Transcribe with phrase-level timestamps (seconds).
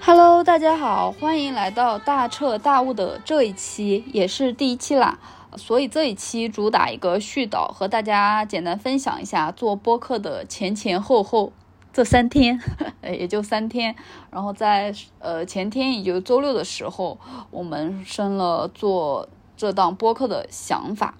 [0.00, 5.18] Hello，大家好，欢迎来到大彻大悟的这一期，也是第一期啦。
[5.56, 11.52] 所以这一期主打一个絮导，和大家简单分享一下做播客的前前后后
[11.92, 12.60] 这三天，
[13.02, 13.96] 也就三天。
[14.30, 17.18] 然后在呃前天，也就是周六的时候，
[17.50, 21.14] 我们生了做这档播客的想法，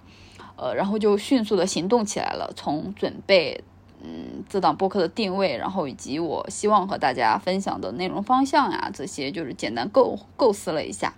[0.56, 3.64] 呃，然后就迅速的行动起来了，从准备。
[4.00, 11.12] 嗯，这档播客的定位，然后以及我希望和大家分享的内容方向呀，这些就是简单构构思了一下，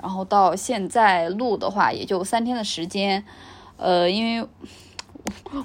[0.00, 3.22] 然后到现在录的话，也就三天的时间，
[3.76, 4.48] 呃，因为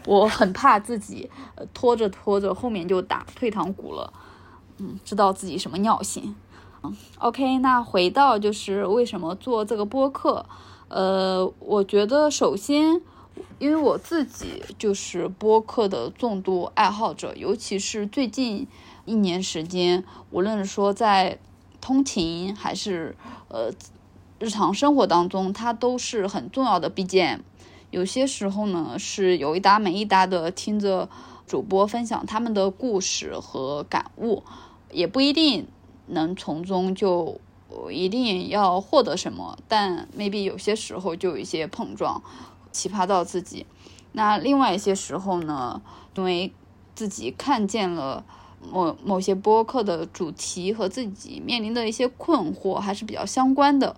[0.05, 1.31] 我很怕自己
[1.73, 4.11] 拖着拖着后面就打退堂鼓了，
[4.79, 6.35] 嗯，知道自己什么尿性。
[6.83, 10.45] 嗯，OK，那回到就是为什么做这个播客，
[10.89, 13.01] 呃，我觉得首先。
[13.59, 18.67] 因为我自己就是播客的重度爱好者，尤其是最近
[19.05, 21.39] 一年时间，无论说在
[21.81, 23.15] 通勤还是
[23.47, 23.71] 呃
[24.39, 27.39] 日常生活当中，它都是很重要的 BGM。
[27.91, 31.09] 有些时候呢，是有一搭没一搭的听着
[31.47, 34.43] 主播分享他们的故事和感悟，
[34.91, 35.67] 也不一定
[36.05, 37.39] 能从中就
[37.91, 42.21] 一定要获得什么，但 maybe 有些时候就有一些碰撞。
[42.71, 43.65] 奇葩到自己，
[44.11, 45.81] 那另外一些时候呢，
[46.15, 46.53] 因为
[46.95, 48.25] 自己看见了
[48.71, 53.95] 某某些播客的主题和自己面临的一些困惑还是比较相关的，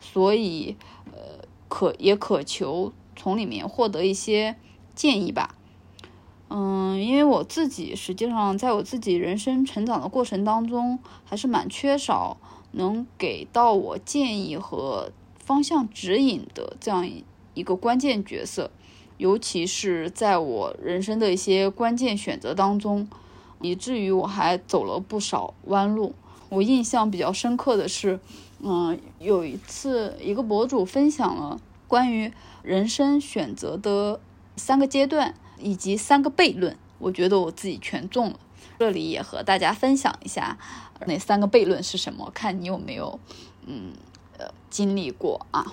[0.00, 4.56] 所以呃可也渴求从里面获得一些
[4.94, 5.54] 建议吧。
[6.50, 12.36] 嗯，因为我自己实际上在我自己人生成长的过程当中，还是蛮缺少
[12.72, 17.62] 能给到我建议和方向指引的这样一一。
[17.62, 18.70] 个关键角色，
[19.18, 23.08] 尤其是在我人生的一些关键选择当中，
[23.60, 26.14] 以至于我还走了不少弯路。
[26.48, 28.20] 我印象比较深刻的是，
[28.60, 32.32] 嗯，有一次一个博主分享了关于
[32.62, 34.20] 人生选择的
[34.56, 38.38] 三个阶段以及三个悖论，我觉得我自己全中了。
[38.78, 40.58] 这里也和大家分享一下
[41.06, 43.18] 那三个悖论是什么，看你有没有
[43.66, 43.92] 嗯
[44.36, 45.72] 呃经历过啊。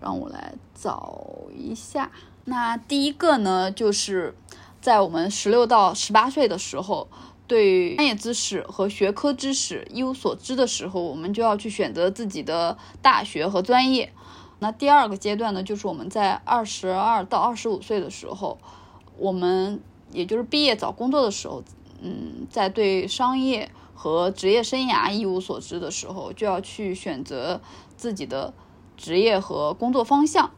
[0.00, 2.10] 让我来找一下。
[2.46, 4.34] 那第一个呢，就是
[4.80, 7.06] 在我们十六到十八岁的时候，
[7.46, 14.12] 对专业知识和学科知识一无所知的时候，我们就要去选择自己的大学和专业。
[14.58, 18.58] 那第二个阶段呢，就是我们在二十二到二十五岁的时候，
[19.18, 21.62] 我们也就是毕业找工作的时候，
[22.00, 27.60] 嗯，在对商业和职业生涯一无所知的时候，就要去选择
[27.96, 28.52] 自己的。
[29.00, 30.50] 职业和工作方向，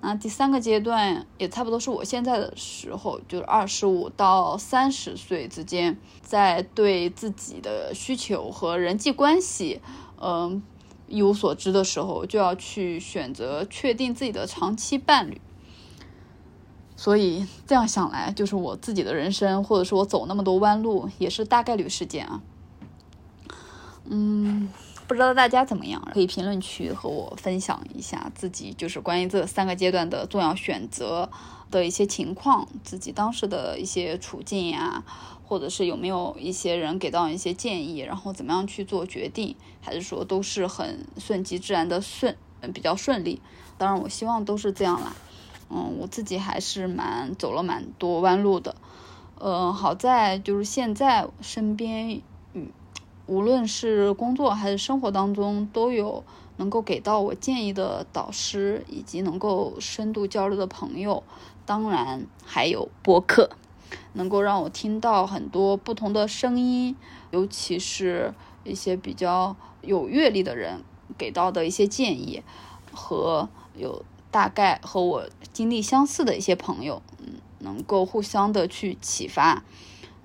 [0.00, 9.80] 那第三个阶段也差不多是我现在的时候，就是二十五到三十岁之间，在对自己的需求和人际关系，
[10.20, 10.62] 嗯，
[11.08, 15.40] 一无所知的时候，就要去选择确定自己的长期伴侣。
[16.94, 22.40] 所以这样想来，就是我自己的人生，或者是我走那么多弯路，也是大概率事件啊。
[24.04, 24.68] 嗯。
[25.08, 31.30] 不知道大家怎么样，可以评论区和我分享一下自己就是关于这三个阶段的重要选择
[31.70, 35.02] 的一些情况，自己当时的一些处境呀，
[35.46, 42.36] 或者是有没有一些人给到一些建议，然后怎么样去做决定，还是说都是很顺其自然的顺，
[42.74, 43.40] 比较顺利。
[43.78, 45.16] 当然，我希望都是这样啦。
[45.70, 48.76] 嗯，我自己还是蛮走了蛮多弯路的。
[49.40, 52.20] 嗯，好在就是现在身边，
[52.52, 52.68] 嗯。
[53.28, 56.24] 无论是工作还是生活当中，都有
[56.56, 61.22] 能够给到我建议的导师，以及能够深度交流的朋友。
[61.66, 63.50] 当然，还有播客，
[64.14, 66.96] 能够让我听到很多不同的声音，
[67.30, 68.32] 尤其是
[68.64, 70.82] 一些比较有阅历的人
[71.18, 72.42] 给到的一些建议，
[72.90, 79.62] 和有大概和我经历相似的一些朋友，嗯，能够互相的去启发。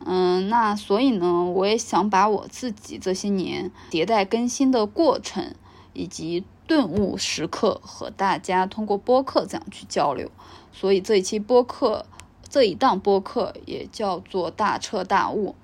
[0.06, 5.56] 嗯，那所以呢，我也想把我自己这些年迭代更新的过程，
[5.94, 10.30] 以及顿悟时刻和大家通过播客这样去交流。
[10.72, 12.06] 所以这一期播客，
[12.50, 15.56] 这一档播客也叫做大彻大悟。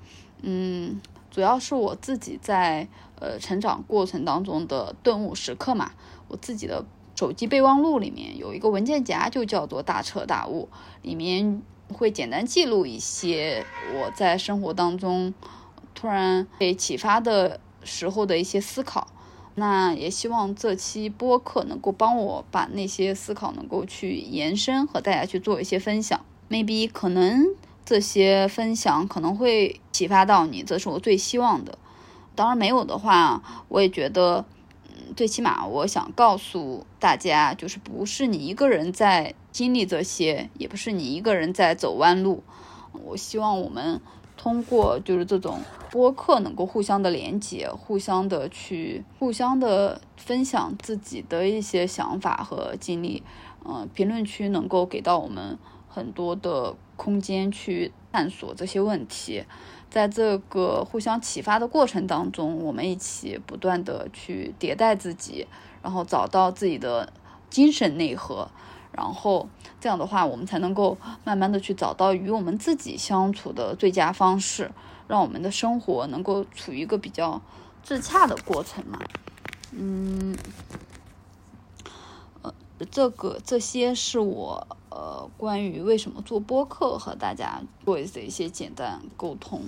[0.41, 2.88] 嗯，主要是我自己在
[3.19, 5.91] 呃成长过程当中的顿悟时刻嘛，
[6.27, 10.69] 我自己的手机备忘录里面有一个文件夹，就叫做“大彻大悟”，
[11.03, 11.62] 里面
[11.94, 15.33] 会简单记录一些我在生活当中
[15.94, 19.07] 突然被启发的时候的一些思考。
[19.56, 26.19] 那也希望这期播客能够帮我把那些思考能够去延伸，和大家去做一些分享。
[26.50, 27.45] maybe 可能
[27.83, 31.77] 这些分享可能会启发到你，这是我最希望的。
[32.36, 34.45] 当然没有的话，我也觉得。
[34.88, 42.46] 嗯最起码，我想告诉大家，就是不是你一个人在经历这些，也不是你一个人在走弯路。
[42.94, 44.00] 我希望我们
[44.38, 45.60] 通过就是这种
[45.92, 53.22] 播客，能够互相的连接，互相的去互相的分享自己的一些想法和经历。
[53.66, 55.60] 嗯，评论区能够给到我们
[55.90, 59.44] 很多的空间去探索这些问题。
[59.90, 65.46] 在这个互相启发的过程当中，我们一起不断的去迭代自己，
[65.84, 67.12] 然后找到自己的
[67.50, 68.50] 精神内核，
[68.91, 69.47] 然后
[69.80, 74.71] 这样的话，我们才能够慢慢的去找到与我们自己相处的最佳方式，
[75.07, 77.41] 让我们的生活能够处于一个比较
[77.83, 79.00] 自洽的过程嘛。
[79.71, 80.36] 嗯，
[82.41, 82.53] 呃，
[82.89, 84.68] 这个这些是我。
[84.91, 89.62] 呃，关于为什么做播客和大家做的一些简单沟通，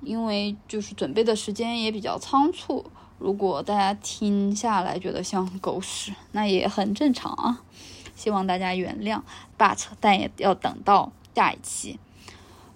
[0.00, 2.86] 因为就是准备的时间也比较仓促，
[3.18, 7.62] 如果大家听下来觉得像狗屎，那也很正常啊，
[8.14, 9.22] 希望大家原谅。
[9.58, 11.98] But 但也要等到下一期，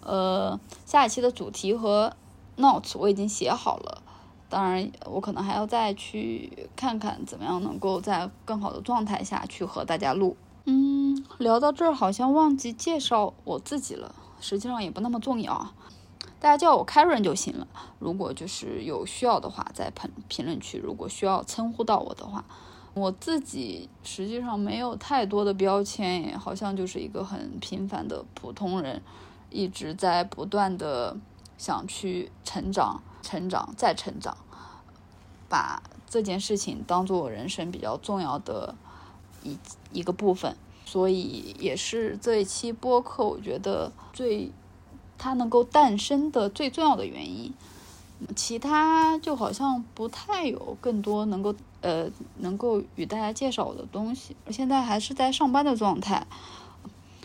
[0.00, 2.14] 呃，下一期的主题和
[2.56, 4.02] notes 我已经写好了，
[4.48, 10.36] 当然我可能还要再去看看怎么样能够在更好的状态下去和大家录。
[10.64, 15.72] 嗯，聊到这儿好像忘记介绍我自己了，实际上也不那么重要啊，
[16.40, 17.66] 大家叫我 Karen 就行了。
[17.98, 22.44] 如果就是有需要的话，在评评论区，如果需要称呼到我的话，
[22.98, 29.02] 我自己实际上没有太多的标签，好像就是一个很平凡的普通人，
[29.50, 31.16] 一直在不断的
[31.56, 34.36] 想去成长、成长再成长，
[35.48, 38.74] 把这件事情当做我人生比较重要的。
[39.44, 39.56] 一
[39.92, 44.50] 一个部分，所以也是这一期播客，我觉得最
[45.16, 47.54] 它能够诞生的最重要的原因。
[48.34, 54.36] 其他就好像不太有更多能够呃能够与大家介绍的东西。
[54.44, 56.26] 我现在还是在上班的状态，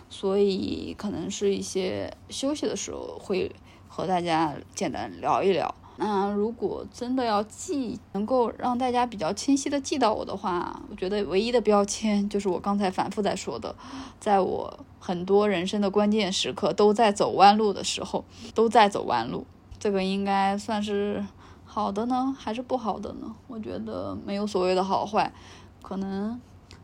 [0.10, 3.52] 所以可能是一些休息的时候会
[3.88, 5.74] 和大家简单聊一聊。
[5.96, 13.76] 那如果真的要记，能够让大家比较清晰的记到我的话，我觉得唯一的标签就是我刚才反复在说的，
[14.20, 18.26] 在我很多人生的关键时刻都在走弯路的时候，
[18.56, 19.46] 都在走弯路，
[19.84, 21.22] 这个应该算是
[21.66, 23.36] 好的呢，还是不好的呢？
[23.50, 25.34] 我觉得没有所谓的好坏，
[25.82, 26.40] 可能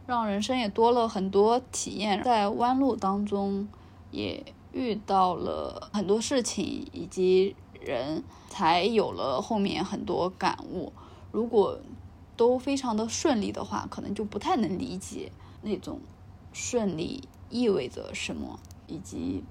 [0.05, 3.65] 让人生也多了很多体验，在弯路当中
[4.11, 4.43] 也
[4.73, 7.55] 遇到了很多事情以及。
[7.81, 10.91] 人才有了后面很多感悟。
[11.31, 11.79] 如果
[12.35, 15.31] 都非常的顺利的话，可能就不太能理解
[15.61, 16.01] 那种
[16.51, 19.45] 顺利意味着什么，以及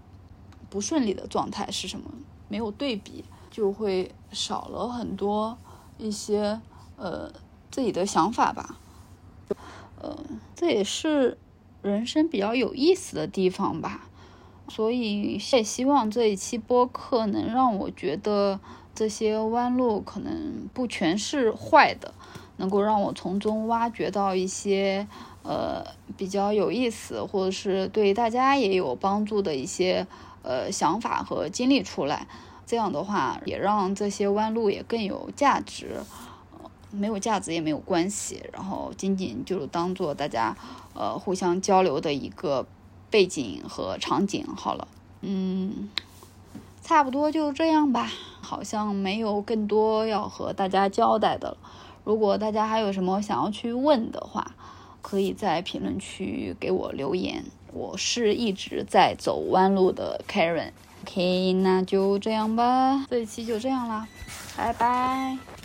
[0.68, 2.10] 不顺利的状态是什么。
[2.48, 5.56] 没有对比，就会少了很多
[5.98, 6.60] 一些
[6.96, 7.32] 呃
[7.70, 8.76] 自己的想法吧。
[10.00, 10.16] 呃，
[10.54, 11.38] 这也是
[11.82, 14.04] 人生比较有意思的地方吧。
[14.68, 18.60] 所以也希望这一期播客能让我觉得
[18.94, 22.12] 这些弯路可能不全是坏的，
[22.58, 25.08] 能够让我从中挖掘到一些
[25.42, 25.82] 呃
[26.18, 30.06] 比较有意思或者是对大家也有帮助的一些
[30.42, 32.28] 呃想法和经历出来。
[32.68, 36.02] 这样的话，也让这些弯路也更有价值。
[36.52, 40.56] 呃没有价值也没有关系，然后仅仅就是当做大家
[40.94, 42.66] 呃互相交流的一个。
[43.10, 44.86] 背景和场景好了，
[45.22, 45.88] 嗯，
[46.82, 51.56] 差不多就这样吧，好像没有更多要和大家交代的了。
[52.04, 54.54] 如果大家还有什么想要去问的话，
[55.00, 57.46] 可以在评论区给我留言。
[57.72, 60.72] 我是一直在走弯路的 Karen
[61.02, 64.06] OK，那就这样吧，这一期就这样啦，
[64.56, 65.57] 拜拜。